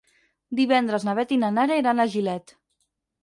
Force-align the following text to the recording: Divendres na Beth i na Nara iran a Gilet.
Divendres 0.59 1.03
na 1.09 1.13
Beth 1.19 1.33
i 1.35 1.37
na 1.43 1.51
Nara 1.57 1.77
iran 1.81 2.01
a 2.05 2.09
Gilet. 2.15 2.55